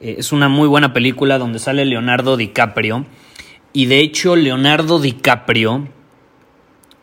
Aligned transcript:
Eh, 0.00 0.16
es 0.18 0.32
una 0.32 0.48
muy 0.48 0.68
buena 0.68 0.92
película 0.92 1.38
donde 1.38 1.58
sale 1.58 1.84
Leonardo 1.84 2.36
DiCaprio. 2.36 3.06
Y 3.72 3.86
de 3.86 4.00
hecho 4.00 4.36
Leonardo 4.36 4.98
DiCaprio 4.98 5.88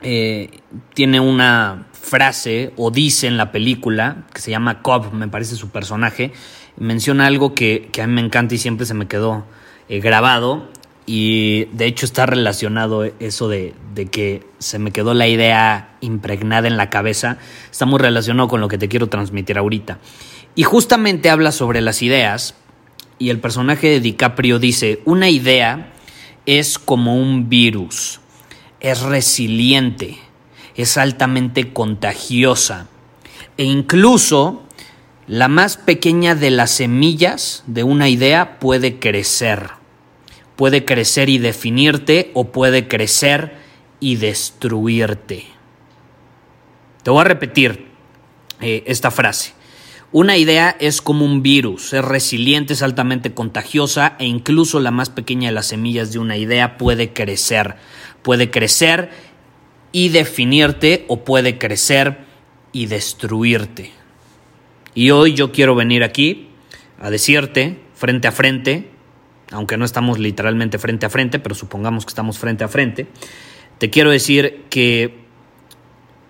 eh, 0.02 0.50
tiene 0.94 1.20
una 1.20 1.88
frase 1.94 2.74
o 2.76 2.92
dice 2.92 3.28
en 3.28 3.38
la 3.38 3.52
película 3.52 4.26
que 4.34 4.42
se 4.42 4.52
llama 4.52 4.82
Cobb, 4.82 5.14
me 5.14 5.28
parece 5.28 5.56
su 5.56 5.70
personaje. 5.70 6.32
Menciona 6.78 7.28
algo 7.28 7.54
que, 7.54 7.90
a 8.02 8.08
mí 8.08 8.14
me 8.14 8.22
encanta 8.22 8.56
y 8.56 8.58
siempre 8.58 8.86
se 8.86 8.94
me 8.94 9.08
quedó 9.08 9.46
eh, 9.90 10.00
grabado. 10.00 10.70
Y 11.06 11.66
de 11.74 11.86
hecho 11.86 12.06
está 12.06 12.26
relacionado 12.26 13.04
eso 13.04 13.50
de, 13.50 13.74
de, 13.94 14.06
que 14.06 14.48
se 14.60 14.80
me 14.80 14.92
quedó 14.92 15.14
la 15.14 15.28
idea 15.28 15.98
impregnada 16.00 16.68
en 16.68 16.78
la 16.78 16.90
cabeza. 16.90 17.38
Está 17.70 17.86
muy 17.86 18.00
relacionado 18.00 18.48
con 18.48 18.62
lo 18.62 18.70
que 18.70 18.78
te 18.78 18.88
quiero 18.88 19.08
transmitir 19.08 19.58
ahorita. 19.58 20.00
Y 20.56 20.64
justamente 20.64 21.30
habla 21.30 21.52
sobre 21.52 21.82
las 21.82 22.02
ideas, 22.02 22.56
y 23.24 23.30
el 23.30 23.40
personaje 23.40 23.88
de 23.88 24.02
DiCaprio 24.02 24.60
dice, 24.60 25.00
una 25.06 25.30
idea 25.30 25.94
es 26.46 26.78
como 26.78 27.16
un 27.16 27.48
virus, 27.48 28.20
es 28.82 29.00
resiliente, 29.00 30.18
es 30.76 30.98
altamente 30.98 31.72
contagiosa 31.72 32.90
e 33.56 33.64
incluso 33.64 34.64
la 35.26 35.48
más 35.48 35.78
pequeña 35.78 36.36
de 36.36 36.52
las 36.52 36.72
semillas 36.72 37.64
de 37.66 37.84
una 37.86 38.10
idea 38.10 38.60
puede 38.60 39.00
crecer. 39.00 39.70
Puede 40.58 40.84
crecer 40.84 41.30
y 41.30 41.38
definirte 41.38 42.30
o 42.34 42.52
puede 42.52 42.90
crecer 42.90 43.56
y 44.02 44.18
destruirte. 44.18 45.46
Te 47.04 47.10
voy 47.10 47.22
a 47.22 47.24
repetir 47.24 47.88
eh, 48.60 48.84
esta 48.86 49.12
frase. 49.12 49.54
Una 50.14 50.38
idea 50.38 50.78
es 50.80 51.02
como 51.02 51.26
un 51.26 51.42
virus, 51.42 51.92
es 51.92 52.06
resiliente, 52.06 52.74
es 52.74 52.84
altamente 52.84 53.34
contagiosa 53.34 54.16
e 54.20 54.26
incluso 54.26 54.80
la 54.80 54.92
más 54.92 55.10
pequeña 55.10 55.50
de 55.50 55.56
las 55.56 55.66
semillas 55.66 56.14
de 56.14 56.20
una 56.20 56.38
idea 56.38 56.78
puede 56.78 57.14
crecer. 57.14 57.78
Puede 58.22 58.52
crecer 58.52 59.10
y 59.92 60.10
definirte 60.10 61.06
o 61.08 61.24
puede 61.24 61.58
crecer 61.58 62.20
y 62.72 62.86
destruirte. 62.86 63.92
Y 64.94 65.10
hoy 65.10 65.34
yo 65.34 65.52
quiero 65.52 65.74
venir 65.74 66.04
aquí 66.04 66.50
a 67.00 67.10
decirte 67.10 67.80
frente 67.96 68.28
a 68.28 68.32
frente, 68.32 68.92
aunque 69.52 69.78
no 69.78 69.86
estamos 69.86 70.20
literalmente 70.20 70.78
frente 70.78 71.08
a 71.08 71.10
frente, 71.10 71.40
pero 71.40 71.56
supongamos 71.56 72.06
que 72.06 72.10
estamos 72.10 72.38
frente 72.38 72.64
a 72.64 72.68
frente, 72.68 73.08
te 73.80 73.90
quiero 73.90 74.12
decir 74.12 74.66
que 74.70 75.24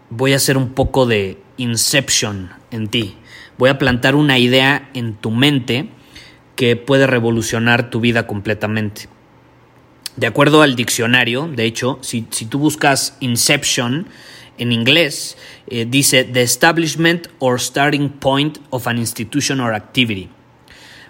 voy 0.10 0.32
a 0.32 0.38
hacer 0.38 0.56
un 0.56 0.70
poco 0.70 1.06
de 1.06 1.43
inception 1.58 2.52
en 2.72 2.88
ti 2.88 3.18
voy 3.58 3.70
a 3.70 3.78
plantar 3.78 4.16
una 4.16 4.40
idea 4.40 4.90
en 4.94 5.16
tu 5.16 5.32
mente 5.32 5.90
que 6.56 6.76
puede 6.76 7.08
revolucionar 7.08 7.90
tu 7.90 8.00
vida 8.00 8.28
completamente. 8.28 9.08
De 10.16 10.28
acuerdo 10.28 10.62
al 10.62 10.76
diccionario, 10.76 11.48
de 11.48 11.66
hecho, 11.66 11.98
si, 12.02 12.22
tú 12.22 12.60
buscas 12.60 13.18
Inception 13.20 14.08
en 14.60 14.72
inglés, 14.72 15.38
eh, 15.68 15.86
dice 15.90 16.24
The 16.24 16.44
Establishment 16.44 17.30
or 17.40 17.60
Starting 17.60 18.10
Point 18.10 18.60
of 18.70 18.88
an 18.88 19.00
Institution 19.00 19.60
or 19.60 19.74
Activity. 19.74 20.30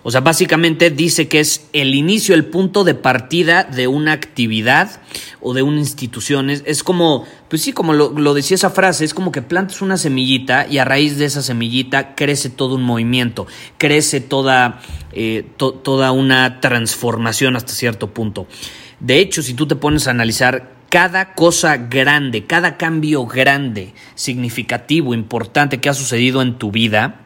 O 0.06 0.12
sea, 0.12 0.20
básicamente 0.20 0.90
dice 0.90 1.30
que 1.30 1.40
es 1.40 1.68
el 1.72 1.96
inicio, 1.96 2.36
el 2.36 2.46
punto 2.46 2.84
de 2.84 2.94
partida 2.94 3.64
de 3.64 3.88
una 3.88 4.12
actividad 4.12 5.02
o 5.40 5.54
de 5.54 5.64
una 5.64 5.80
institución. 5.80 6.50
Es, 6.50 6.84
como, 6.84 7.26
pues 7.50 7.62
sí, 7.62 7.72
como 7.72 7.94
lo, 7.94 8.34
decía 8.34 8.56
esa 8.56 8.70
frase, 8.70 9.06
es 9.06 9.14
como 9.14 9.32
que 9.32 9.42
plantas 9.42 9.82
una 9.82 9.96
semillita 9.96 10.68
y 10.68 10.78
a 10.78 10.86
raíz 10.86 11.18
de 11.18 11.26
esa 11.26 11.42
semillita 11.42 12.16
crece 12.16 12.50
todo 12.50 12.76
un 12.76 12.84
movimiento, 12.84 13.48
crece 13.78 14.20
toda, 14.20 14.82
eh, 15.14 15.48
toda 15.58 16.12
una 16.12 16.60
transformación 16.60 17.56
hasta 17.56 17.72
cierto 17.72 18.14
punto. 18.14 18.46
De 19.00 19.20
hecho, 19.20 19.42
si 19.42 19.54
tú 19.54 19.68
te 19.68 19.78
pones 19.78 20.08
a 20.08 20.12
analizar 20.12 20.74
cada 20.90 21.34
cosa 21.34 21.78
grande, 21.78 22.46
cada 22.46 22.76
cambio 22.76 23.26
grande, 23.26 23.94
significativo, 24.16 25.14
importante 25.14 25.80
que 25.80 25.88
ha 25.88 25.94
sucedido 25.94 26.42
en 26.42 26.58
tu 26.58 26.72
vida, 26.72 27.22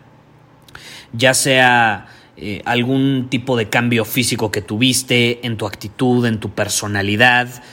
ya 1.11 1.33
sea 1.33 2.07
eh, 2.39 2.61
algún 2.65 3.29
tipo 3.31 3.57
de 3.57 3.67
cambio 3.67 4.05
físico 4.05 4.51
que 4.51 4.61
tuviste, 4.61 5.45
en 5.45 5.57
tu 5.57 5.65
actitud, 5.65 6.23
en 6.27 6.39
tu 6.39 6.51
personalidad. 6.51 7.63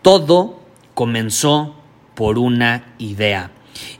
Todo 0.00 0.60
comenzó 0.94 1.76
por 2.14 2.38
una 2.38 2.94
idea. 2.96 3.50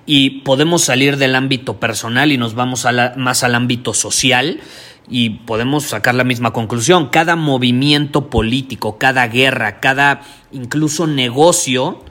Y 0.07 0.41
podemos 0.41 0.83
salir 0.83 1.19
del 1.19 1.35
ámbito 1.35 1.79
personal 1.79 2.33
y 2.33 2.39
nos 2.39 2.55
vamos 2.55 2.87
más 3.17 3.45
al 3.45 3.55
ámbito 3.55 3.93
social 3.93 4.61
y 5.07 5.31
podemos 5.31 5.85
sacar 5.85 6.15
la 6.15 6.25
misma 6.25 6.55
conclusión. 6.55 7.09
Cada 7.09 7.37
movimiento 7.37 8.31
político, 8.31 8.97
cada 8.97 9.27
guerra, 9.29 9.81
cada 9.81 10.23
incluso 10.51 11.07
negocio, 11.07 12.03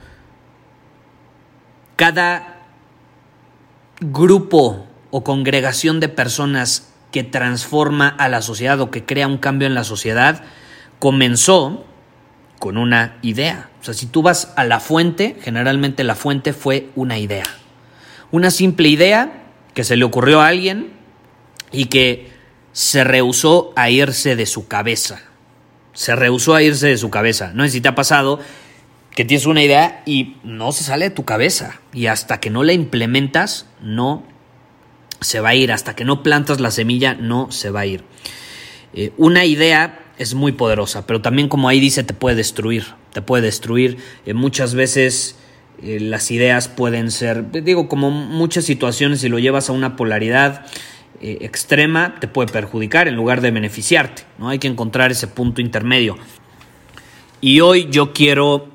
cada 1.95 2.65
grupo 3.99 4.85
o 5.09 5.23
congregación 5.23 5.99
de 5.99 6.09
personas 6.09 6.93
que 7.11 7.23
transforma 7.23 8.07
a 8.07 8.29
la 8.29 8.41
sociedad 8.41 8.79
o 8.81 8.91
que 8.91 9.05
crea 9.05 9.27
un 9.27 9.37
cambio 9.37 9.67
en 9.67 9.73
la 9.73 9.83
sociedad, 9.83 10.43
comenzó 10.99 11.85
con 12.59 12.77
una 12.77 13.17
idea. 13.21 13.69
O 13.81 13.83
sea, 13.83 13.93
si 13.93 14.05
tú 14.05 14.21
vas 14.21 14.53
a 14.55 14.65
la 14.65 14.79
fuente, 14.79 15.37
generalmente 15.41 16.03
la 16.03 16.15
fuente 16.15 16.53
fue 16.53 16.89
una 16.95 17.17
idea. 17.17 17.45
Una 18.31 18.51
simple 18.51 18.89
idea 18.89 19.43
que 19.73 19.83
se 19.83 19.95
le 19.95 20.03
ocurrió 20.03 20.41
a 20.41 20.47
alguien 20.47 20.91
y 21.71 21.85
que 21.85 22.31
se 22.73 23.03
rehusó 23.03 23.73
a 23.75 23.89
irse 23.89 24.35
de 24.35 24.45
su 24.45 24.67
cabeza. 24.67 25.21
Se 25.93 26.15
rehusó 26.15 26.53
a 26.53 26.61
irse 26.61 26.87
de 26.87 26.97
su 26.97 27.09
cabeza. 27.09 27.51
No 27.53 27.63
sé 27.63 27.71
si 27.71 27.81
te 27.81 27.89
ha 27.89 27.95
pasado 27.95 28.39
que 29.15 29.25
tienes 29.25 29.47
una 29.47 29.63
idea 29.63 30.03
y 30.05 30.37
no 30.43 30.71
se 30.71 30.83
sale 30.83 31.09
de 31.09 31.15
tu 31.15 31.25
cabeza. 31.25 31.79
Y 31.93 32.05
hasta 32.05 32.39
que 32.39 32.49
no 32.49 32.63
la 32.63 32.73
implementas, 32.73 33.65
no 33.81 34.23
se 35.21 35.39
va 35.39 35.49
a 35.49 35.55
ir. 35.55 35.71
Hasta 35.71 35.95
que 35.95 36.05
no 36.05 36.23
plantas 36.23 36.59
la 36.59 36.71
semilla, 36.71 37.13
no 37.13 37.51
se 37.51 37.69
va 37.69 37.81
a 37.81 37.85
ir. 37.85 38.03
Eh, 38.93 39.11
una 39.17 39.45
idea 39.45 39.99
es 40.17 40.33
muy 40.33 40.51
poderosa, 40.51 41.05
pero 41.05 41.21
también 41.21 41.47
como 41.47 41.69
ahí 41.69 41.79
dice, 41.79 42.03
te 42.03 42.13
puede 42.13 42.35
destruir. 42.35 42.85
Te 43.13 43.21
puede 43.21 43.43
destruir. 43.43 43.97
Eh, 44.25 44.33
muchas 44.33 44.73
veces 44.75 45.37
eh, 45.81 45.99
las 45.99 46.31
ideas 46.31 46.67
pueden 46.67 47.11
ser, 47.11 47.51
digo, 47.51 47.87
como 47.87 48.11
muchas 48.11 48.65
situaciones, 48.65 49.21
si 49.21 49.29
lo 49.29 49.39
llevas 49.39 49.69
a 49.69 49.73
una 49.73 49.95
polaridad 49.95 50.65
extrema, 51.21 52.15
te 52.21 52.29
puede 52.29 52.49
perjudicar 52.49 53.09
en 53.09 53.15
lugar 53.17 53.41
de 53.41 53.51
beneficiarte. 53.51 54.23
¿no? 54.37 54.47
Hay 54.47 54.57
que 54.57 54.69
encontrar 54.69 55.11
ese 55.11 55.27
punto 55.27 55.59
intermedio. 55.59 56.17
Y 57.41 57.59
hoy 57.59 57.89
yo 57.91 58.13
quiero 58.13 58.69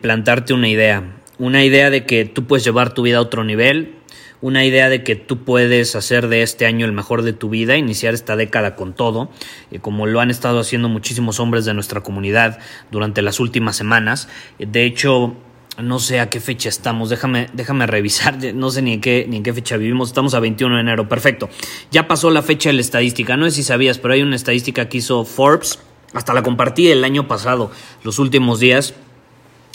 plantarte 0.00 0.54
una 0.54 0.68
idea. 0.68 1.16
Una 1.38 1.62
idea 1.62 1.90
de 1.90 2.06
que 2.06 2.24
tú 2.24 2.46
puedes 2.46 2.64
llevar 2.64 2.94
tu 2.94 3.02
vida 3.02 3.18
a 3.18 3.20
otro 3.20 3.44
nivel, 3.44 3.97
una 4.40 4.64
idea 4.64 4.88
de 4.88 5.02
que 5.02 5.16
tú 5.16 5.44
puedes 5.44 5.96
hacer 5.96 6.28
de 6.28 6.42
este 6.42 6.66
año 6.66 6.86
el 6.86 6.92
mejor 6.92 7.22
de 7.22 7.32
tu 7.32 7.50
vida, 7.50 7.76
iniciar 7.76 8.14
esta 8.14 8.36
década 8.36 8.76
con 8.76 8.94
todo, 8.94 9.30
eh, 9.70 9.80
como 9.80 10.06
lo 10.06 10.20
han 10.20 10.30
estado 10.30 10.60
haciendo 10.60 10.88
muchísimos 10.88 11.40
hombres 11.40 11.64
de 11.64 11.74
nuestra 11.74 12.02
comunidad 12.02 12.58
durante 12.90 13.22
las 13.22 13.40
últimas 13.40 13.76
semanas. 13.76 14.28
De 14.58 14.84
hecho, 14.84 15.34
no 15.82 15.98
sé 15.98 16.20
a 16.20 16.28
qué 16.28 16.40
fecha 16.40 16.68
estamos, 16.68 17.08
déjame, 17.08 17.48
déjame 17.52 17.86
revisar, 17.86 18.38
no 18.54 18.70
sé 18.70 18.82
ni 18.82 18.94
en, 18.94 19.00
qué, 19.00 19.26
ni 19.28 19.38
en 19.38 19.42
qué 19.42 19.52
fecha 19.52 19.76
vivimos, 19.76 20.08
estamos 20.08 20.34
a 20.34 20.40
21 20.40 20.74
de 20.76 20.80
enero, 20.80 21.08
perfecto. 21.08 21.48
Ya 21.90 22.08
pasó 22.08 22.30
la 22.30 22.42
fecha 22.42 22.70
de 22.70 22.74
la 22.74 22.80
estadística, 22.80 23.36
no 23.36 23.44
sé 23.46 23.52
si 23.52 23.62
sabías, 23.62 23.98
pero 23.98 24.14
hay 24.14 24.22
una 24.22 24.36
estadística 24.36 24.88
que 24.88 24.98
hizo 24.98 25.24
Forbes, 25.24 25.78
hasta 26.14 26.32
la 26.32 26.42
compartí 26.42 26.88
el 26.88 27.04
año 27.04 27.28
pasado, 27.28 27.70
los 28.02 28.18
últimos 28.18 28.60
días, 28.60 28.94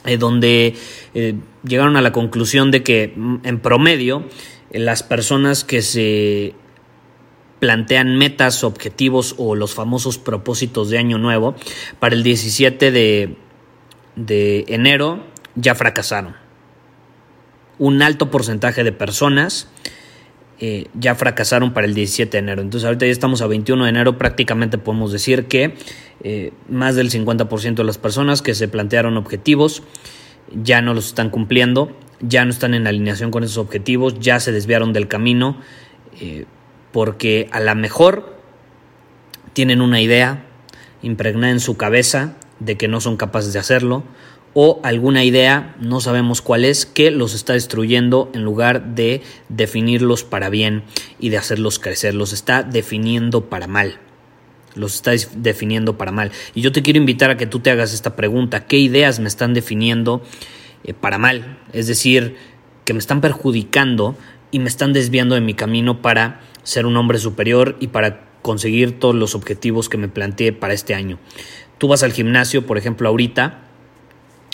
eh, 0.06 0.18
donde 0.18 0.76
eh, 1.14 1.36
llegaron 1.64 1.96
a 1.96 2.02
la 2.02 2.12
conclusión 2.12 2.72
de 2.72 2.84
que 2.84 3.14
mm, 3.16 3.36
en 3.44 3.60
promedio 3.60 4.24
las 4.74 5.04
personas 5.04 5.64
que 5.64 5.82
se 5.82 6.56
plantean 7.60 8.18
metas, 8.18 8.64
objetivos 8.64 9.36
o 9.38 9.56
los 9.56 9.74
famosos 9.74 10.18
propósitos 10.18 10.90
de 10.90 10.98
año 10.98 11.18
nuevo 11.18 11.56
para 12.00 12.16
el 12.16 12.24
17 12.24 12.92
de, 12.92 13.38
de 14.16 14.66
enero 14.68 15.24
ya 15.56 15.76
fracasaron. 15.76 16.36
Un 17.80 18.02
alto 18.02 18.30
porcentaje 18.30 18.84
de 18.84 18.92
personas 18.92 19.70
eh, 20.60 20.88
ya 20.94 21.16
fracasaron 21.16 21.74
para 21.74 21.88
el 21.88 21.94
17 21.94 22.32
de 22.32 22.38
enero. 22.40 22.62
Entonces 22.62 22.86
ahorita 22.86 23.06
ya 23.06 23.12
estamos 23.12 23.42
a 23.42 23.48
21 23.48 23.84
de 23.84 23.90
enero, 23.90 24.18
prácticamente 24.18 24.78
podemos 24.78 25.12
decir 25.12 25.46
que 25.46 25.76
eh, 26.24 26.54
más 26.70 26.96
del 26.96 27.12
50% 27.12 27.76
de 27.76 27.84
las 27.84 27.98
personas 27.98 28.42
que 28.42 28.54
se 28.54 28.68
plantearon 28.68 29.18
objetivos 29.18 29.84
ya 30.54 30.82
no 30.82 30.94
los 30.94 31.08
están 31.08 31.30
cumpliendo, 31.30 31.92
ya 32.20 32.46
no 32.46 32.52
están 32.52 32.74
en 32.74 32.88
alineación 32.88 33.32
con 33.32 33.44
esos 33.44 33.58
objetivos, 33.58 34.20
ya 34.20 34.40
se 34.40 34.52
desviaron 34.52 34.94
del 34.94 35.08
camino, 35.08 35.58
eh, 36.20 36.46
porque 36.92 37.50
a 37.52 37.60
lo 37.60 37.76
mejor 37.76 38.38
tienen 39.54 39.82
una 39.82 40.02
idea 40.02 40.46
impregnada 41.02 41.52
en 41.52 41.60
su 41.60 41.78
cabeza 41.78 42.36
de 42.60 42.78
que 42.78 42.88
no 42.88 43.02
son 43.02 43.18
capaces 43.18 43.54
de 43.54 43.60
hacerlo, 43.60 44.04
o 44.54 44.80
alguna 44.84 45.24
idea, 45.24 45.76
no 45.80 46.00
sabemos 46.00 46.42
cuál 46.42 46.64
es, 46.64 46.86
que 46.86 47.10
los 47.10 47.34
está 47.34 47.54
destruyendo 47.54 48.30
en 48.34 48.44
lugar 48.44 48.94
de 48.94 49.22
definirlos 49.50 50.24
para 50.24 50.50
bien 50.50 50.84
y 51.20 51.30
de 51.30 51.38
hacerlos 51.38 51.80
crecer, 51.80 52.14
los 52.14 52.34
está 52.34 52.62
definiendo 52.62 53.50
para 53.50 53.68
mal. 53.68 54.00
Los 54.76 54.96
está 54.96 55.12
definiendo 55.36 55.98
para 55.98 56.12
mal. 56.12 56.32
Y 56.56 56.62
yo 56.62 56.72
te 56.72 56.82
quiero 56.82 56.98
invitar 56.98 57.30
a 57.30 57.38
que 57.38 57.46
tú 57.46 57.60
te 57.60 57.70
hagas 57.70 57.94
esta 57.94 58.16
pregunta. 58.16 58.66
¿Qué 58.66 58.78
ideas 58.78 59.20
me 59.20 59.28
están 59.28 59.54
definiendo 59.54 60.24
eh, 60.84 60.94
para 60.94 61.18
mal? 61.18 61.60
Es 61.74 61.88
decir, 61.88 62.36
que 62.86 62.94
me 62.94 63.00
están 63.00 63.22
perjudicando 63.22 64.16
y 64.52 64.60
me 64.60 64.70
están 64.70 64.94
desviando 64.94 65.36
de 65.36 65.42
mi 65.42 65.54
camino 65.54 66.02
para 66.02 66.42
ser 66.64 66.86
un 66.86 66.98
hombre 66.98 67.18
superior 67.18 67.76
y 67.80 67.88
para 67.88 68.26
conseguir 68.42 69.00
todos 69.00 69.16
los 69.16 69.36
objetivos 69.36 69.90
que 69.90 69.98
me 69.98 70.08
planteé 70.08 70.54
para 70.54 70.74
este 70.74 70.94
año. 70.94 71.18
Tú 71.78 71.88
vas 71.88 72.04
al 72.04 72.12
gimnasio, 72.12 72.66
por 72.66 72.78
ejemplo, 72.78 73.10
ahorita, 73.10 73.62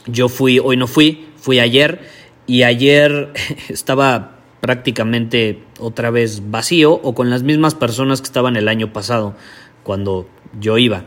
yo 0.06 0.30
fui, 0.30 0.60
hoy 0.60 0.78
no 0.78 0.88
fui, 0.88 1.28
fui 1.36 1.60
ayer 1.60 2.00
y 2.48 2.64
ayer 2.64 3.34
estaba 3.70 4.38
prácticamente 4.62 5.64
otra 5.80 6.12
vez 6.12 6.50
vacío 6.50 6.94
o 6.94 7.16
con 7.16 7.30
las 7.30 7.44
mismas 7.44 7.76
personas 7.76 8.22
que 8.22 8.26
estaban 8.26 8.56
el 8.56 8.68
año 8.68 8.94
pasado 8.94 9.36
cuando 9.84 10.28
yo 10.60 10.78
iba. 10.78 11.06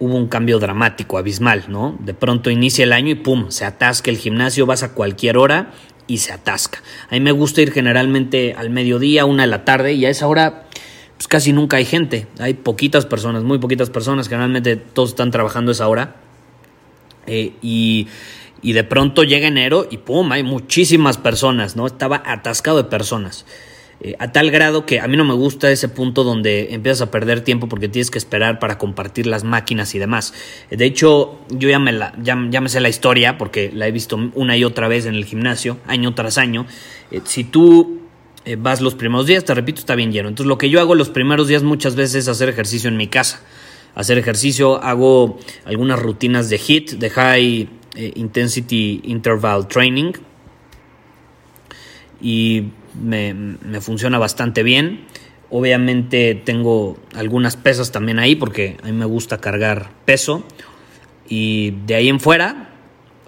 Hubo 0.00 0.16
un 0.16 0.26
cambio 0.26 0.58
dramático, 0.58 1.18
abismal, 1.18 1.66
¿no? 1.68 1.96
De 2.00 2.14
pronto 2.14 2.50
inicia 2.50 2.82
el 2.82 2.92
año 2.92 3.10
y 3.10 3.14
pum, 3.14 3.50
se 3.50 3.64
atasca 3.64 4.10
el 4.10 4.16
gimnasio, 4.16 4.66
vas 4.66 4.82
a 4.82 4.94
cualquier 4.94 5.36
hora 5.36 5.70
y 6.06 6.18
se 6.18 6.32
atasca. 6.32 6.82
A 7.08 7.14
mí 7.14 7.20
me 7.20 7.32
gusta 7.32 7.62
ir 7.62 7.70
generalmente 7.70 8.54
al 8.56 8.70
mediodía, 8.70 9.26
una 9.26 9.44
de 9.44 9.48
la 9.48 9.64
tarde 9.64 9.92
y 9.92 10.06
a 10.06 10.10
esa 10.10 10.26
hora 10.26 10.64
pues 11.20 11.28
casi 11.28 11.52
nunca 11.52 11.76
hay 11.76 11.84
gente. 11.84 12.26
Hay 12.38 12.54
poquitas 12.54 13.04
personas, 13.04 13.42
muy 13.42 13.58
poquitas 13.58 13.90
personas, 13.90 14.26
generalmente 14.26 14.76
todos 14.76 15.10
están 15.10 15.30
trabajando 15.30 15.70
a 15.70 15.72
esa 15.72 15.86
hora 15.86 16.16
eh, 17.26 17.52
y, 17.60 18.08
de 18.62 18.84
pronto 18.84 19.22
llega 19.22 19.46
enero 19.46 19.86
y 19.90 19.98
¡pum! 19.98 20.32
Hay 20.32 20.42
muchísimas 20.42 21.18
personas, 21.18 21.76
¿no? 21.76 21.86
Estaba 21.86 22.22
atascado 22.24 22.78
de 22.78 22.84
personas. 22.84 23.44
Eh, 24.02 24.16
a 24.18 24.32
tal 24.32 24.50
grado 24.50 24.86
que 24.86 25.00
a 25.00 25.08
mí 25.08 25.16
no 25.16 25.24
me 25.24 25.34
gusta 25.34 25.70
ese 25.70 25.88
punto 25.88 26.24
donde 26.24 26.72
empiezas 26.74 27.02
a 27.02 27.10
perder 27.10 27.42
tiempo 27.42 27.68
porque 27.68 27.88
tienes 27.88 28.10
que 28.10 28.18
esperar 28.18 28.58
para 28.58 28.78
compartir 28.78 29.26
las 29.26 29.44
máquinas 29.44 29.94
y 29.94 29.98
demás. 29.98 30.32
De 30.70 30.84
hecho, 30.84 31.38
yo 31.50 31.68
ya 31.68 31.78
me, 31.78 31.92
la, 31.92 32.14
sé 32.66 32.80
la 32.80 32.88
historia 32.88 33.36
porque 33.38 33.70
la 33.74 33.86
he 33.86 33.92
visto 33.92 34.18
una 34.34 34.56
y 34.56 34.64
otra 34.64 34.88
vez 34.88 35.06
en 35.06 35.14
el 35.14 35.24
gimnasio, 35.24 35.78
año 35.86 36.14
tras 36.14 36.38
año. 36.38 36.66
Eh, 37.10 37.20
si 37.24 37.44
tú 37.44 37.98
vas 38.58 38.80
los 38.80 38.94
primeros 38.94 39.26
días, 39.26 39.44
te 39.44 39.54
repito, 39.54 39.80
está 39.80 39.94
bien 39.94 40.12
lleno. 40.12 40.28
Entonces 40.28 40.48
lo 40.48 40.56
que 40.56 40.70
yo 40.70 40.80
hago 40.80 40.94
los 40.94 41.10
primeros 41.10 41.46
días 41.46 41.62
muchas 41.62 41.94
veces 41.94 42.24
es 42.24 42.28
hacer 42.28 42.48
ejercicio 42.48 42.88
en 42.88 42.96
mi 42.96 43.06
casa 43.06 43.42
hacer 43.94 44.18
ejercicio, 44.18 44.82
hago 44.82 45.38
algunas 45.64 45.98
rutinas 45.98 46.48
de 46.48 46.58
HIT, 46.58 46.92
de 46.92 47.10
High 47.10 47.68
eh, 47.96 48.12
Intensity 48.16 49.00
Interval 49.04 49.66
Training, 49.68 50.12
y 52.22 52.64
me, 52.94 53.80
funciona 53.80 54.18
bastante 54.18 54.62
bien. 54.62 55.06
Obviamente 55.50 56.34
tengo 56.34 56.96
algunas 57.14 57.56
pesas 57.56 57.92
también 57.92 58.18
ahí 58.18 58.36
porque 58.36 58.76
a 58.82 58.86
mí 58.86 58.92
me 58.92 59.04
gusta 59.04 59.38
cargar 59.38 59.90
peso. 60.04 60.44
Y 61.28 61.72
de 61.86 61.94
ahí 61.94 62.08
en 62.08 62.20
fuera, 62.20 62.70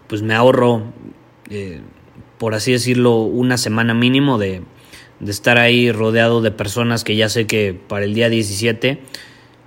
pues 0.08 0.22
me 0.22 0.34
ahorro, 0.34 0.92
eh, 1.50 1.80
por 2.38 2.54
así 2.54 2.72
decirlo, 2.72 3.18
una 3.18 3.56
semana 3.56 3.94
mínimo 3.94 4.38
de, 4.38 4.62
de 5.20 5.30
estar 5.30 5.58
ahí 5.58 5.92
rodeado 5.92 6.42
de 6.42 6.50
personas 6.50 7.04
que 7.04 7.16
ya 7.16 7.28
sé 7.28 7.46
que 7.46 7.74
para 7.74 8.04
el 8.04 8.14
día 8.14 8.28
17 8.28 9.00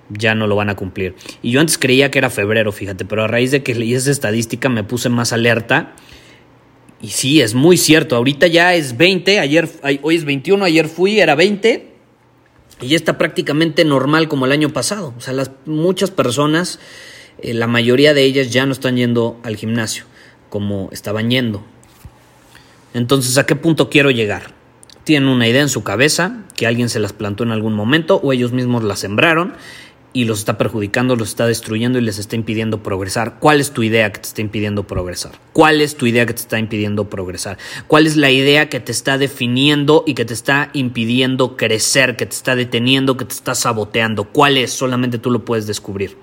ya 0.10 0.36
no 0.36 0.48
lo 0.48 0.56
van 0.56 0.70
a 0.70 0.76
cumplir. 0.76 1.16
Y 1.42 1.52
yo 1.52 1.60
antes 1.60 1.78
creía 1.78 2.12
que 2.12 2.20
era 2.20 2.30
febrero, 2.30 2.72
fíjate, 2.72 3.06
pero 3.06 3.24
a 3.24 3.28
raíz 3.28 3.52
de 3.52 3.64
que 3.64 3.76
leí 3.76 3.94
esa 3.94 4.12
estadística 4.12 4.70
me 4.70 4.84
puse 4.84 5.10
más 5.10 5.34
alerta. 5.34 5.94
Y 7.06 7.10
sí, 7.10 7.40
es 7.40 7.54
muy 7.54 7.78
cierto, 7.78 8.16
ahorita 8.16 8.48
ya 8.48 8.74
es 8.74 8.98
20, 8.98 9.40
ayer, 9.40 9.70
hoy 10.02 10.16
es 10.16 10.26
21, 10.26 10.66
ayer 10.66 10.88
fui, 10.88 11.20
era 11.20 11.36
20, 11.36 11.94
y 12.82 12.88
ya 12.88 12.96
está 12.96 13.20
prácticamente 13.20 13.86
normal 13.86 14.28
como 14.28 14.48
el 14.48 14.52
año 14.52 14.70
pasado. 14.70 15.14
O 15.16 15.22
sea, 15.22 15.34
las, 15.34 15.52
muchas 15.68 16.10
personas, 16.10 16.80
eh, 17.44 17.54
la 17.54 17.68
mayoría 17.68 18.16
de 18.16 18.24
ellas 18.24 18.50
ya 18.50 18.66
no 18.66 18.72
están 18.72 18.98
yendo 18.98 19.40
al 19.44 19.56
gimnasio 19.56 20.06
como 20.50 20.90
estaban 20.92 21.30
yendo. 21.30 21.64
Entonces, 22.96 23.38
¿a 23.38 23.46
qué 23.46 23.56
punto 23.56 23.92
quiero 23.92 24.10
llegar? 24.10 24.56
Tienen 25.04 25.30
una 25.30 25.48
idea 25.48 25.62
en 25.62 25.70
su 25.70 25.84
cabeza 25.84 26.44
que 26.56 26.66
alguien 26.66 26.90
se 26.90 27.00
las 27.00 27.14
plantó 27.14 27.44
en 27.44 27.52
algún 27.52 27.76
momento 27.76 28.20
o 28.24 28.34
ellos 28.34 28.52
mismos 28.52 28.84
la 28.84 28.96
sembraron 28.96 29.54
y 30.16 30.24
los 30.24 30.40
está 30.40 30.58
perjudicando, 30.58 31.18
los 31.18 31.28
está 31.28 31.46
destruyendo 31.46 32.00
y 32.00 32.02
les 32.02 32.20
está 32.20 32.38
impidiendo 32.38 32.82
progresar. 32.82 33.38
¿Cuál 33.38 33.60
es 33.60 33.72
tu 33.72 33.84
idea 33.84 34.14
que 34.14 34.22
te 34.22 34.30
está 34.30 34.40
impidiendo 34.40 34.88
progresar? 34.88 35.34
¿Cuál 35.52 35.82
es 35.82 35.98
tu 35.98 36.06
idea 36.06 36.26
que 36.26 36.34
te 36.34 36.40
está 36.40 36.58
impidiendo 36.58 37.10
progresar? 37.10 37.58
¿Cuál 37.88 38.08
es 38.08 38.16
la 38.16 38.32
idea 38.32 38.70
que 38.70 38.80
te 38.80 38.94
está 38.94 39.18
definiendo 39.18 40.06
y 40.08 40.14
que 40.14 40.24
te 40.24 40.34
está 40.34 40.70
impidiendo 40.72 41.58
crecer, 41.58 42.16
que 42.16 42.26
te 42.26 42.34
está 42.34 42.56
deteniendo, 42.56 43.18
que 43.18 43.26
te 43.26 43.34
está 43.34 43.56
saboteando? 43.56 44.24
¿Cuál 44.24 44.56
es? 44.56 44.72
Solamente 44.72 45.18
tú 45.18 45.32
lo 45.32 45.44
puedes 45.44 45.68
descubrir. 45.68 46.18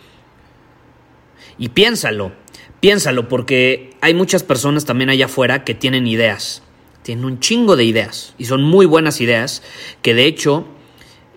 Y 1.58 1.68
piénsalo, 1.68 2.32
piénsalo, 2.80 3.28
porque 3.28 3.90
hay 4.00 4.14
muchas 4.14 4.42
personas 4.42 4.86
también 4.86 5.10
allá 5.10 5.26
afuera 5.26 5.64
que 5.64 5.74
tienen 5.74 6.06
ideas, 6.06 6.62
tienen 7.02 7.26
un 7.26 7.40
chingo 7.40 7.76
de 7.76 7.84
ideas 7.84 8.34
y 8.38 8.46
son 8.46 8.62
muy 8.62 8.86
buenas 8.86 9.20
ideas 9.20 9.62
que 10.00 10.14
de 10.14 10.24
hecho 10.24 10.66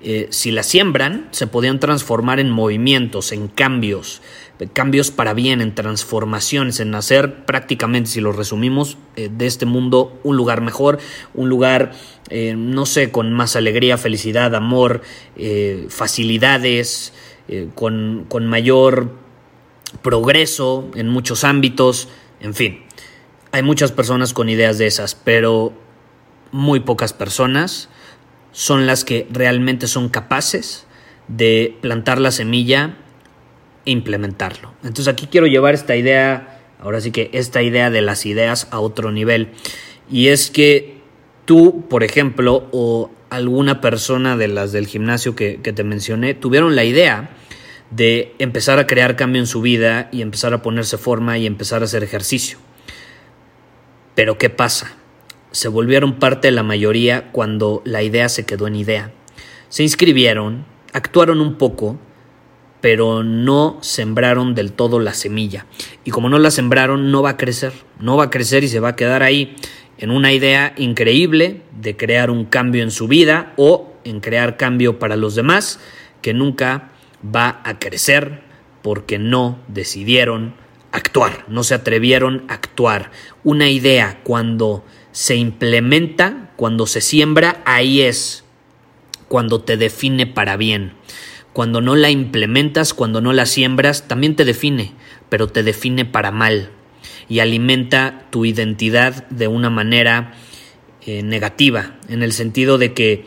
eh, 0.07 0.27
si 0.29 0.51
la 0.51 0.61
siembran, 0.61 1.27
se 1.31 1.47
podían 1.47 1.79
transformar 1.79 2.39
en 2.39 2.51
movimientos, 2.51 3.31
en 3.31 3.47
cambios, 3.47 4.21
cambios 4.73 5.09
para 5.09 5.33
bien, 5.33 5.61
en 5.61 5.73
transformaciones, 5.73 6.79
en 6.79 6.93
hacer 6.93 7.43
prácticamente, 7.45 8.11
si 8.11 8.21
lo 8.21 8.31
resumimos, 8.31 8.99
eh, 9.15 9.31
de 9.35 9.47
este 9.47 9.65
mundo 9.65 10.19
un 10.23 10.37
lugar 10.37 10.61
mejor, 10.61 10.99
un 11.33 11.49
lugar, 11.49 11.93
eh, 12.29 12.53
no 12.55 12.85
sé, 12.85 13.09
con 13.09 13.33
más 13.33 13.55
alegría, 13.55 13.97
felicidad, 13.97 14.53
amor, 14.53 15.01
facilidades, 15.89 17.11
con, 17.73 18.25
con 18.29 18.45
mayor 18.45 19.09
progreso 20.03 20.87
en 20.93 21.09
muchos 21.09 21.43
ámbitos, 21.43 22.09
en 22.41 22.53
fin. 22.53 22.83
Hay 23.51 23.63
muchas 23.63 23.91
personas 23.91 24.33
con 24.33 24.49
ideas 24.49 24.77
de 24.77 24.85
esas, 24.85 25.15
pero 25.15 25.73
muy 26.51 26.79
pocas 26.81 27.11
personas 27.11 27.89
son 28.55 28.87
las 28.87 29.03
que 29.03 29.27
realmente 29.29 29.85
son 29.85 30.07
capaces 30.07 30.87
de 31.27 31.75
plantar 31.81 32.21
la 32.21 32.31
semilla 32.31 32.95
e 33.85 33.91
implementarlo. 33.91 34.71
Entonces 34.81 35.09
aquí 35.09 35.27
quiero 35.27 35.45
llevar 35.45 35.73
esta 35.73 35.97
idea, 35.97 36.61
ahora 36.79 37.01
sí 37.01 37.11
que 37.11 37.29
esta 37.33 37.61
idea 37.61 37.89
de 37.89 38.01
las 38.01 38.25
ideas 38.25 38.69
a 38.71 38.79
otro 38.79 39.11
nivel. 39.11 39.49
Y 40.09 40.29
es 40.29 40.49
que 40.51 41.01
tú, 41.43 41.85
por 41.89 42.05
ejemplo, 42.05 42.69
o 42.71 43.11
alguna 43.29 43.81
persona 43.81 44.37
de 44.37 44.47
las 44.47 44.71
del 44.71 44.87
gimnasio 44.87 45.35
que, 45.35 45.57
te 45.57 45.83
mencioné, 45.83 46.33
tuvieron 46.33 46.77
la 46.77 46.85
idea 46.85 47.31
de 47.91 48.35
empezar 48.39 48.79
a 48.79 48.87
crear 48.87 49.17
cambio 49.17 49.41
en 49.41 49.47
su 49.47 49.59
vida 49.59 50.07
y 50.13 50.21
empezar 50.21 50.53
a 50.53 50.61
ponerse 50.61 50.97
forma 50.97 51.37
y 51.37 51.45
empezar 51.45 51.81
a 51.81 51.85
hacer 51.85 52.05
ejercicio. 52.05 52.57
Pero 54.15 54.37
¿qué 54.37 54.49
pasa? 54.49 54.95
Se 55.55 55.69
volvieron 55.69 56.15
parte 56.15 56.49
de 56.49 56.51
la 56.51 56.63
mayoría 56.63 57.31
cuando 57.31 57.81
la 57.85 58.03
idea 58.03 58.27
se 58.27 58.45
quedó 58.45 58.67
en 58.67 58.75
idea. 58.75 59.13
Se 59.69 59.83
inscribieron, 59.83 60.65
actuaron 60.91 61.39
un 61.39 61.55
poco, 61.55 61.97
pero 62.81 63.23
no 63.23 63.77
sembraron 63.79 64.53
del 64.53 64.73
todo 64.73 64.99
la 64.99 65.13
semilla. 65.13 65.65
y 66.03 66.11
como 66.11 66.27
no 66.27 66.39
la 66.39 66.51
sembraron 66.51 67.09
no 67.09 67.21
va 67.21 67.31
a 67.31 67.37
crecer, 67.37 67.71
no 68.01 68.17
va 68.17 68.25
a 68.25 68.29
crecer 68.29 68.65
y 68.65 68.67
se 68.67 68.81
va 68.81 68.89
a 68.89 68.95
quedar 68.97 69.23
ahí 69.23 69.55
en 69.97 70.11
una 70.11 70.33
idea 70.33 70.73
increíble 70.75 71.61
de 71.79 71.95
crear 71.95 72.29
un 72.31 72.43
cambio 72.43 72.83
en 72.83 72.91
su 72.91 73.07
vida 73.07 73.53
o 73.55 73.93
en 74.03 74.19
crear 74.19 74.57
cambio 74.57 74.99
para 74.99 75.15
los 75.15 75.35
demás 75.35 75.79
que 76.21 76.33
nunca 76.33 76.89
va 77.33 77.61
a 77.63 77.79
crecer 77.79 78.41
porque 78.81 79.19
no 79.19 79.59
decidieron 79.69 80.53
actuar, 80.91 81.45
no 81.47 81.63
se 81.63 81.75
atrevieron 81.75 82.43
a 82.49 82.55
actuar. 82.55 83.11
Una 83.45 83.69
idea 83.69 84.19
cuando 84.23 84.83
se 85.15 85.37
implementa, 85.37 86.51
cuando 86.57 86.87
se 86.87 86.99
siembra, 86.99 87.63
ahí 87.65 88.01
es 88.01 88.43
cuando 89.29 89.61
te 89.61 89.77
define 89.77 90.27
para 90.27 90.57
bien. 90.57 90.91
Cuando 91.53 91.79
no 91.79 91.95
la 91.95 92.09
implementas, 92.09 92.93
cuando 92.93 93.21
no 93.21 93.31
la 93.31 93.45
siembras, 93.45 94.09
también 94.09 94.35
te 94.35 94.43
define, 94.43 94.91
pero 95.29 95.47
te 95.47 95.63
define 95.63 96.03
para 96.03 96.31
mal 96.31 96.69
y 97.29 97.39
alimenta 97.39 98.27
tu 98.29 98.43
identidad 98.43 99.25
de 99.29 99.47
una 99.47 99.69
manera 99.69 100.33
eh, 101.05 101.23
negativa, 101.23 101.95
en 102.09 102.21
el 102.21 102.33
sentido 102.33 102.77
de 102.77 102.93
que 102.93 103.23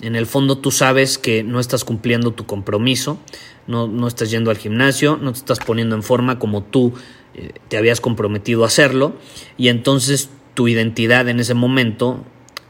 en 0.00 0.16
el 0.16 0.24
fondo 0.24 0.56
tú 0.56 0.70
sabes 0.70 1.18
que 1.18 1.42
no 1.42 1.60
estás 1.60 1.84
cumpliendo 1.84 2.32
tu 2.32 2.46
compromiso, 2.46 3.20
no, 3.66 3.88
no 3.88 4.08
estás 4.08 4.30
yendo 4.30 4.50
al 4.50 4.56
gimnasio, 4.56 5.18
no 5.20 5.32
te 5.32 5.38
estás 5.38 5.58
poniendo 5.58 5.96
en 5.96 6.02
forma 6.02 6.38
como 6.38 6.62
tú 6.62 6.94
eh, 7.34 7.52
te 7.68 7.76
habías 7.76 8.00
comprometido 8.00 8.64
a 8.64 8.68
hacerlo, 8.68 9.16
y 9.58 9.68
entonces 9.68 10.30
tu 10.60 10.68
identidad 10.68 11.26
en 11.30 11.40
ese 11.40 11.54
momento 11.54 12.22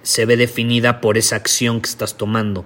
se 0.03 0.25
ve 0.25 0.37
definida 0.37 1.01
por 1.01 1.19
esa 1.19 1.35
acción 1.35 1.81
que 1.81 1.91
estás 1.91 2.17
tomando 2.17 2.65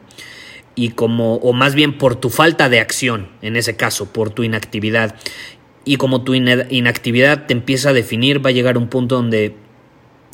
y 0.74 0.90
como 0.90 1.36
o 1.36 1.54
más 1.54 1.74
bien 1.74 1.96
por 1.96 2.16
tu 2.16 2.28
falta 2.28 2.68
de 2.68 2.78
acción 2.78 3.30
en 3.40 3.56
ese 3.56 3.74
caso, 3.74 4.12
por 4.12 4.28
tu 4.28 4.42
inactividad. 4.42 5.16
Y 5.86 5.96
como 5.96 6.24
tu 6.24 6.34
inactividad 6.34 7.46
te 7.46 7.54
empieza 7.54 7.88
a 7.88 7.92
definir, 7.94 8.44
va 8.44 8.50
a 8.50 8.52
llegar 8.52 8.76
un 8.76 8.88
punto 8.88 9.14
donde 9.14 9.56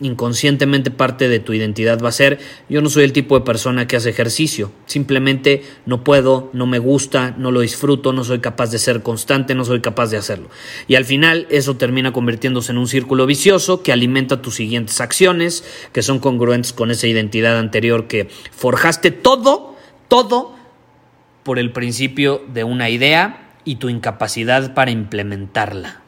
inconscientemente 0.00 0.90
parte 0.90 1.28
de 1.28 1.40
tu 1.40 1.52
identidad 1.52 2.00
va 2.02 2.08
a 2.08 2.12
ser 2.12 2.38
yo 2.68 2.80
no 2.80 2.88
soy 2.88 3.04
el 3.04 3.12
tipo 3.12 3.38
de 3.38 3.44
persona 3.44 3.86
que 3.86 3.96
hace 3.96 4.10
ejercicio, 4.10 4.72
simplemente 4.86 5.62
no 5.86 6.04
puedo, 6.04 6.50
no 6.52 6.66
me 6.66 6.78
gusta, 6.78 7.34
no 7.36 7.50
lo 7.50 7.60
disfruto, 7.60 8.12
no 8.12 8.24
soy 8.24 8.40
capaz 8.40 8.70
de 8.70 8.78
ser 8.78 9.02
constante, 9.02 9.54
no 9.54 9.64
soy 9.64 9.80
capaz 9.80 10.10
de 10.10 10.16
hacerlo. 10.16 10.48
Y 10.88 10.94
al 10.94 11.04
final 11.04 11.46
eso 11.50 11.76
termina 11.76 12.12
convirtiéndose 12.12 12.72
en 12.72 12.78
un 12.78 12.88
círculo 12.88 13.26
vicioso 13.26 13.82
que 13.82 13.92
alimenta 13.92 14.42
tus 14.42 14.54
siguientes 14.54 15.00
acciones, 15.00 15.64
que 15.92 16.02
son 16.02 16.18
congruentes 16.18 16.72
con 16.72 16.90
esa 16.90 17.06
identidad 17.06 17.58
anterior 17.58 18.06
que 18.06 18.28
forjaste 18.52 19.10
todo, 19.10 19.76
todo 20.08 20.54
por 21.42 21.58
el 21.58 21.72
principio 21.72 22.42
de 22.52 22.64
una 22.64 22.90
idea 22.90 23.56
y 23.64 23.76
tu 23.76 23.88
incapacidad 23.88 24.74
para 24.74 24.90
implementarla. 24.90 26.02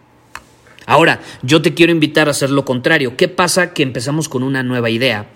Ahora, 0.87 1.21
yo 1.43 1.62
te 1.62 1.75
quiero 1.75 1.93
invitar 1.93 2.29
a 2.29 2.33
hacer 2.33 2.51
lo 2.51 2.65
contrario. 2.65 3.17
¿Qué 3.17 3.29
pasa 3.29 3.73
que 3.75 3.83
empezamos 3.83 4.29
con 4.29 4.43
una 4.43 4.62
nueva 4.62 4.91
idea? 4.91 5.29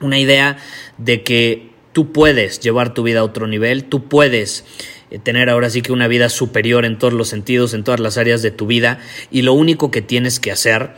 Una 0.00 0.18
idea 0.18 0.58
de 0.96 1.22
que 1.22 1.70
tú 1.92 2.12
puedes 2.12 2.60
llevar 2.60 2.94
tu 2.94 3.02
vida 3.02 3.20
a 3.20 3.24
otro 3.24 3.46
nivel, 3.46 3.84
tú 3.84 4.08
puedes 4.08 4.64
eh, 5.10 5.18
tener 5.18 5.50
ahora 5.50 5.70
sí 5.70 5.82
que 5.82 5.92
una 5.92 6.08
vida 6.08 6.28
superior 6.28 6.84
en 6.84 6.98
todos 6.98 7.12
los 7.12 7.28
sentidos, 7.28 7.74
en 7.74 7.84
todas 7.84 8.00
las 8.00 8.18
áreas 8.18 8.42
de 8.42 8.50
tu 8.50 8.66
vida, 8.66 9.00
y 9.30 9.42
lo 9.42 9.52
único 9.52 9.90
que 9.90 10.02
tienes 10.02 10.38
que 10.38 10.52
hacer 10.52 10.92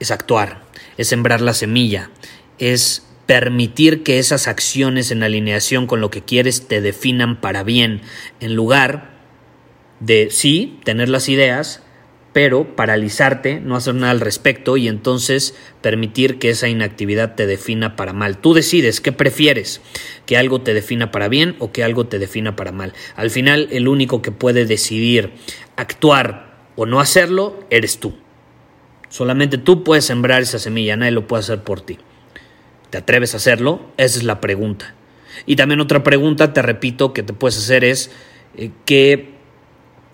es 0.00 0.10
actuar, 0.10 0.62
es 0.96 1.08
sembrar 1.08 1.40
la 1.40 1.54
semilla, 1.54 2.10
es 2.58 3.06
permitir 3.26 4.02
que 4.02 4.18
esas 4.18 4.48
acciones 4.48 5.12
en 5.12 5.22
alineación 5.22 5.86
con 5.86 6.00
lo 6.00 6.10
que 6.10 6.22
quieres 6.22 6.66
te 6.66 6.80
definan 6.80 7.40
para 7.40 7.62
bien, 7.62 8.00
en 8.40 8.56
lugar 8.56 9.10
de 10.00 10.30
sí, 10.30 10.80
tener 10.84 11.08
las 11.08 11.28
ideas, 11.28 11.82
pero 12.32 12.76
paralizarte, 12.76 13.60
no 13.60 13.76
hacer 13.76 13.94
nada 13.94 14.12
al 14.12 14.20
respecto 14.20 14.76
y 14.76 14.86
entonces 14.86 15.54
permitir 15.80 16.38
que 16.38 16.50
esa 16.50 16.68
inactividad 16.68 17.34
te 17.34 17.46
defina 17.46 17.96
para 17.96 18.12
mal. 18.12 18.38
Tú 18.38 18.54
decides 18.54 19.00
qué 19.00 19.10
prefieres, 19.10 19.80
que 20.26 20.36
algo 20.36 20.60
te 20.60 20.72
defina 20.72 21.10
para 21.10 21.28
bien 21.28 21.56
o 21.58 21.72
que 21.72 21.82
algo 21.82 22.06
te 22.06 22.18
defina 22.18 22.54
para 22.54 22.70
mal. 22.70 22.92
Al 23.16 23.30
final, 23.30 23.68
el 23.72 23.88
único 23.88 24.22
que 24.22 24.30
puede 24.30 24.64
decidir 24.64 25.32
actuar 25.76 26.56
o 26.76 26.86
no 26.86 27.00
hacerlo 27.00 27.58
eres 27.68 27.98
tú. 27.98 28.14
Solamente 29.08 29.58
tú 29.58 29.82
puedes 29.82 30.04
sembrar 30.04 30.42
esa 30.42 30.60
semilla, 30.60 30.96
nadie 30.96 31.10
lo 31.10 31.26
puede 31.26 31.40
hacer 31.40 31.64
por 31.64 31.80
ti. 31.80 31.98
¿Te 32.90 32.98
atreves 32.98 33.34
a 33.34 33.38
hacerlo? 33.38 33.90
Esa 33.96 34.18
es 34.18 34.24
la 34.24 34.40
pregunta. 34.40 34.94
Y 35.46 35.56
también 35.56 35.80
otra 35.80 36.04
pregunta, 36.04 36.52
te 36.52 36.62
repito, 36.62 37.12
que 37.12 37.24
te 37.24 37.32
puedes 37.32 37.58
hacer 37.58 37.82
es 37.82 38.12
eh, 38.56 38.70
qué 38.84 39.30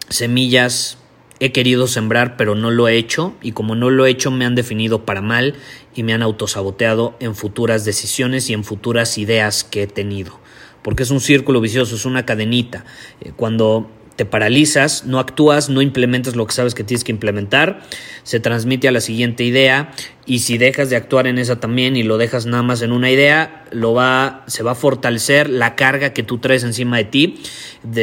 semillas 0.08 0.98
he 1.40 1.52
querido 1.52 1.86
sembrar 1.86 2.36
pero 2.36 2.54
no 2.54 2.70
lo 2.70 2.88
he 2.88 2.96
hecho 2.96 3.34
y 3.42 3.52
como 3.52 3.74
no 3.74 3.90
lo 3.90 4.06
he 4.06 4.10
hecho 4.10 4.30
me 4.30 4.44
han 4.44 4.54
definido 4.54 5.04
para 5.04 5.20
mal 5.20 5.54
y 5.94 6.02
me 6.02 6.12
han 6.12 6.22
autosaboteado 6.22 7.16
en 7.20 7.34
futuras 7.34 7.84
decisiones 7.84 8.50
y 8.50 8.52
en 8.52 8.64
futuras 8.64 9.18
ideas 9.18 9.64
que 9.64 9.82
he 9.82 9.86
tenido. 9.86 10.38
Porque 10.82 11.02
es 11.02 11.10
un 11.10 11.20
círculo 11.20 11.60
vicioso, 11.60 11.96
es 11.96 12.04
una 12.04 12.26
cadenita. 12.26 12.84
Eh, 13.20 13.32
cuando 13.34 13.90
te 14.16 14.24
paralizas, 14.24 15.04
no 15.04 15.18
actúas, 15.18 15.68
no 15.68 15.82
implementas 15.82 16.36
lo 16.36 16.46
que 16.46 16.54
sabes 16.54 16.74
que 16.74 16.84
tienes 16.84 17.04
que 17.04 17.12
implementar, 17.12 17.82
se 18.22 18.40
transmite 18.40 18.88
a 18.88 18.92
la 18.92 19.00
siguiente 19.00 19.44
idea 19.44 19.92
y 20.24 20.40
si 20.40 20.58
dejas 20.58 20.90
de 20.90 20.96
actuar 20.96 21.26
en 21.26 21.38
esa 21.38 21.60
también 21.60 21.96
y 21.96 22.02
lo 22.02 22.18
dejas 22.18 22.46
nada 22.46 22.62
más 22.62 22.82
en 22.82 22.92
una 22.92 23.10
idea, 23.10 23.64
lo 23.70 23.92
va, 23.94 24.42
se 24.46 24.62
va 24.62 24.72
a 24.72 24.74
fortalecer 24.74 25.48
la 25.50 25.76
carga 25.76 26.12
que 26.12 26.22
tú 26.22 26.38
traes 26.38 26.64
encima 26.64 26.96
de 26.96 27.04
ti, 27.04 27.42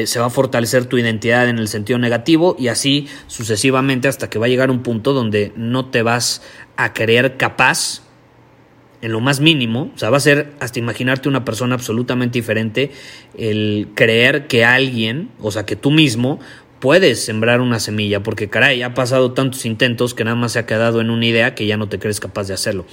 se 0.05 0.19
va 0.19 0.27
a 0.27 0.29
fortalecer 0.29 0.85
tu 0.85 0.97
identidad 0.97 1.49
en 1.49 1.57
el 1.57 1.67
sentido 1.67 1.99
negativo 1.99 2.55
y 2.59 2.67
así 2.67 3.07
sucesivamente 3.27 4.07
hasta 4.07 4.29
que 4.29 4.39
va 4.39 4.45
a 4.45 4.49
llegar 4.49 4.69
un 4.69 4.83
punto 4.83 5.13
donde 5.13 5.51
no 5.55 5.87
te 5.87 6.03
vas 6.03 6.43
a 6.77 6.93
creer 6.93 7.37
capaz 7.37 8.03
en 9.03 9.11
lo 9.11 9.19
más 9.19 9.41
mínimo, 9.41 9.91
o 9.93 9.97
sea, 9.97 10.09
va 10.09 10.17
a 10.17 10.21
ser 10.21 10.53
hasta 10.61 10.79
imaginarte 10.79 11.27
una 11.27 11.43
persona 11.43 11.75
absolutamente 11.75 12.39
diferente, 12.39 12.89
el 13.37 13.89
creer 13.95 14.47
que 14.47 14.63
alguien, 14.63 15.29
o 15.41 15.51
sea, 15.51 15.65
que 15.65 15.75
tú 15.75 15.91
mismo 15.91 16.39
puedes 16.79 17.23
sembrar 17.23 17.59
una 17.59 17.81
semilla, 17.81 18.23
porque 18.23 18.49
caray, 18.49 18.81
ha 18.81 18.93
pasado 18.93 19.33
tantos 19.33 19.65
intentos 19.65 20.13
que 20.13 20.23
nada 20.23 20.37
más 20.37 20.53
se 20.53 20.59
ha 20.59 20.65
quedado 20.65 21.01
en 21.01 21.09
una 21.09 21.25
idea 21.25 21.53
que 21.53 21.65
ya 21.65 21.75
no 21.75 21.89
te 21.89 21.99
crees 21.99 22.21
capaz 22.21 22.47
de 22.47 22.53
hacerlo. 22.53 22.85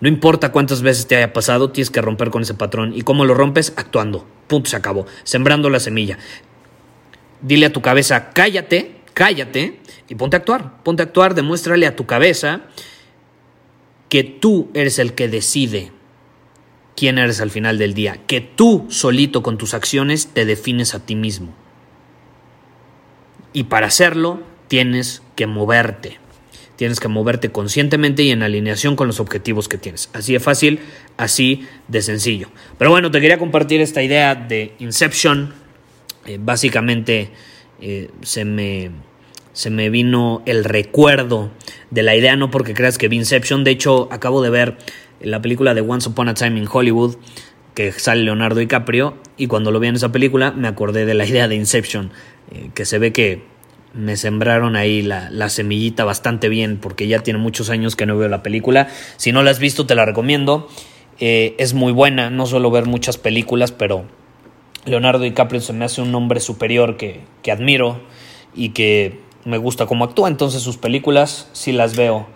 No 0.00 0.08
importa 0.08 0.52
cuántas 0.52 0.82
veces 0.82 1.06
te 1.06 1.16
haya 1.16 1.32
pasado, 1.32 1.70
tienes 1.70 1.90
que 1.90 2.02
romper 2.02 2.28
con 2.28 2.42
ese 2.42 2.52
patrón. 2.52 2.92
¿Y 2.94 3.00
cómo 3.00 3.24
lo 3.24 3.32
rompes? 3.32 3.72
Actuando. 3.76 4.26
Punto, 4.46 4.68
se 4.68 4.76
acabó. 4.76 5.06
Sembrando 5.22 5.70
la 5.70 5.80
semilla. 5.80 6.18
Dile 7.40 7.66
a 7.66 7.72
tu 7.72 7.80
cabeza, 7.80 8.32
cállate, 8.34 8.96
cállate 9.14 9.80
y 10.08 10.14
ponte 10.14 10.36
a 10.36 10.40
actuar. 10.40 10.82
Ponte 10.82 11.02
a 11.02 11.06
actuar, 11.06 11.34
demuéstrale 11.34 11.86
a 11.86 11.96
tu 11.96 12.04
cabeza 12.04 12.62
que 14.14 14.22
tú 14.22 14.70
eres 14.74 15.00
el 15.00 15.14
que 15.14 15.26
decide 15.26 15.90
quién 16.94 17.18
eres 17.18 17.40
al 17.40 17.50
final 17.50 17.78
del 17.78 17.94
día, 17.94 18.20
que 18.28 18.40
tú 18.40 18.86
solito 18.88 19.42
con 19.42 19.58
tus 19.58 19.74
acciones 19.74 20.28
te 20.28 20.44
defines 20.44 20.94
a 20.94 21.04
ti 21.04 21.16
mismo. 21.16 21.52
Y 23.52 23.64
para 23.64 23.88
hacerlo 23.88 24.40
tienes 24.68 25.20
que 25.34 25.48
moverte. 25.48 26.20
Tienes 26.76 27.00
que 27.00 27.08
moverte 27.08 27.50
conscientemente 27.50 28.22
y 28.22 28.30
en 28.30 28.44
alineación 28.44 28.94
con 28.94 29.08
los 29.08 29.18
objetivos 29.18 29.68
que 29.68 29.78
tienes. 29.78 30.10
Así 30.12 30.32
de 30.32 30.38
fácil, 30.38 30.78
así 31.16 31.66
de 31.88 32.00
sencillo. 32.00 32.50
Pero 32.78 32.92
bueno, 32.92 33.10
te 33.10 33.20
quería 33.20 33.38
compartir 33.38 33.80
esta 33.80 34.00
idea 34.00 34.36
de 34.36 34.76
Inception. 34.78 35.52
Eh, 36.24 36.38
básicamente 36.40 37.32
eh, 37.80 38.12
se 38.22 38.44
me 38.44 38.92
se 39.54 39.70
me 39.70 39.88
vino 39.88 40.42
el 40.44 40.64
recuerdo 40.64 41.50
de 41.90 42.02
la 42.02 42.14
idea, 42.14 42.36
no 42.36 42.50
porque 42.50 42.74
creas 42.74 42.98
que 42.98 43.08
vi 43.08 43.16
Inception, 43.16 43.64
de 43.64 43.70
hecho 43.70 44.08
acabo 44.10 44.42
de 44.42 44.50
ver 44.50 44.76
la 45.20 45.40
película 45.40 45.72
de 45.74 45.80
Once 45.80 46.08
Upon 46.08 46.28
a 46.28 46.34
Time 46.34 46.58
in 46.58 46.68
Hollywood, 46.70 47.16
que 47.74 47.92
sale 47.92 48.22
Leonardo 48.22 48.60
DiCaprio, 48.60 49.16
y 49.36 49.46
cuando 49.46 49.70
lo 49.70 49.80
vi 49.80 49.88
en 49.88 49.94
esa 49.94 50.12
película 50.12 50.50
me 50.50 50.68
acordé 50.68 51.06
de 51.06 51.14
la 51.14 51.24
idea 51.26 51.48
de 51.48 51.54
Inception, 51.54 52.10
eh, 52.52 52.70
que 52.74 52.84
se 52.84 52.98
ve 52.98 53.12
que 53.12 53.42
me 53.94 54.16
sembraron 54.16 54.74
ahí 54.74 55.02
la, 55.02 55.48
semillita 55.48 56.04
bastante 56.04 56.48
bien, 56.48 56.78
porque 56.78 57.06
ya 57.06 57.20
tiene 57.20 57.38
muchos 57.38 57.70
años 57.70 57.94
que 57.94 58.06
no 58.06 58.18
veo 58.18 58.28
la 58.28 58.42
película. 58.42 58.88
Si 59.16 59.30
no 59.30 59.44
la 59.44 59.52
has 59.52 59.60
visto, 59.60 59.86
te 59.86 59.94
la 59.94 60.04
recomiendo. 60.04 60.68
Eh, 61.20 61.54
es 61.58 61.74
muy 61.74 61.92
buena, 61.92 62.28
no 62.28 62.44
suelo 62.46 62.72
ver 62.72 62.86
muchas 62.86 63.18
películas, 63.18 63.70
pero 63.70 64.04
Leonardo 64.84 65.22
DiCaprio 65.22 65.60
se 65.60 65.72
me 65.72 65.84
hace 65.84 66.02
un 66.02 66.12
hombre 66.12 66.40
superior 66.40 66.96
que, 66.96 67.20
que 67.42 67.52
admiro 67.52 68.00
y 68.52 68.70
que 68.70 69.20
me 69.44 69.58
gusta 69.58 69.86
cómo 69.86 70.04
actúa, 70.04 70.28
entonces 70.28 70.62
sus 70.62 70.76
películas 70.76 71.48
sí 71.52 71.72
las 71.72 71.96
veo 71.96 72.26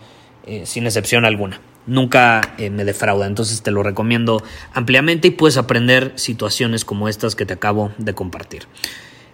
eh, 0.47 0.67
sin 0.67 0.87
excepción 0.87 1.25
alguna. 1.25 1.61
Nunca 1.87 2.55
eh, 2.59 2.71
me 2.71 2.85
defrauda, 2.85 3.27
entonces 3.27 3.62
te 3.62 3.71
lo 3.71 3.83
recomiendo 3.83 4.43
ampliamente 4.75 5.29
y 5.29 5.31
puedes 5.31 5.57
aprender 5.57 6.12
situaciones 6.17 6.85
como 6.85 7.09
estas 7.09 7.35
que 7.35 7.47
te 7.47 7.55
acabo 7.55 7.93
de 7.99 8.15
compartir. 8.15 8.65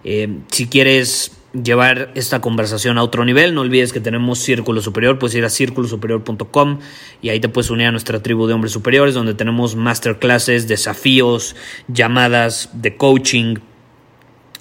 Eh, 0.04 0.40
si 0.50 0.69
quieres 0.69 1.33
llevar 1.52 2.11
esta 2.14 2.40
conversación 2.40 2.99
a 2.99 3.02
otro 3.02 3.25
nivel, 3.25 3.54
no 3.54 3.62
olvides 3.62 3.93
que 3.93 4.00
tenemos 4.00 4.38
Círculo 4.40 4.83
Superior, 4.83 5.19
puedes 5.19 5.35
ir 5.37 5.45
a 5.45 5.50
círculosuperior.com 5.50 6.78
y 7.23 7.28
ahí 7.28 7.40
te 7.40 7.49
puedes 7.49 7.71
unir 7.71 7.87
a 7.87 7.90
nuestra 7.93 8.23
tribu 8.23 8.47
de 8.47 8.54
hombres 8.54 8.73
superiores 8.73 9.14
donde 9.14 9.35
tenemos 9.35 9.76
masterclasses, 9.76 10.69
desafíos, 10.69 11.57
llamadas 11.88 12.71
de 12.73 12.97
coaching, 12.97 13.57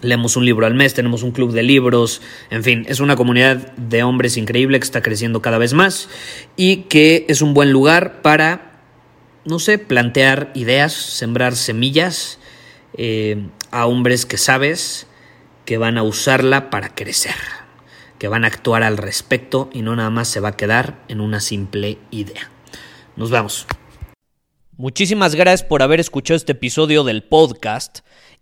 Leemos 0.03 0.35
un 0.35 0.45
libro 0.45 0.65
al 0.65 0.73
mes, 0.75 0.93
tenemos 0.93 1.23
un 1.23 1.31
club 1.31 1.51
de 1.53 1.63
libros, 1.63 2.21
en 2.49 2.63
fin, 2.63 2.85
es 2.87 2.99
una 2.99 3.15
comunidad 3.15 3.71
de 3.77 4.03
hombres 4.03 4.37
increíble 4.37 4.79
que 4.79 4.83
está 4.83 5.01
creciendo 5.01 5.41
cada 5.41 5.57
vez 5.57 5.73
más 5.73 6.09
y 6.55 6.83
que 6.83 7.25
es 7.29 7.41
un 7.41 7.53
buen 7.53 7.71
lugar 7.71 8.21
para, 8.21 8.81
no 9.45 9.59
sé, 9.59 9.77
plantear 9.79 10.51
ideas, 10.55 10.93
sembrar 10.93 11.55
semillas 11.55 12.39
eh, 12.97 13.47
a 13.71 13.85
hombres 13.85 14.25
que 14.25 14.37
sabes 14.37 15.07
que 15.65 15.77
van 15.77 15.97
a 15.97 16.03
usarla 16.03 16.69
para 16.69 16.93
crecer, 16.93 17.35
que 18.19 18.27
van 18.27 18.43
a 18.43 18.47
actuar 18.47 18.83
al 18.83 18.97
respecto 18.97 19.69
y 19.73 19.81
no 19.81 19.95
nada 19.95 20.09
más 20.09 20.27
se 20.27 20.39
va 20.39 20.49
a 20.49 20.57
quedar 20.57 21.03
en 21.07 21.21
una 21.21 21.39
simple 21.39 21.97
idea. 22.11 22.51
Nos 23.15 23.31
vemos. 23.31 23.65
Muchísimas 24.75 25.35
gracias 25.35 25.63
por 25.63 25.83
haber 25.83 25.99
escuchado 25.99 26.35
este 26.35 26.53
episodio 26.53 27.03
del 27.03 27.23
podcast. 27.23 27.99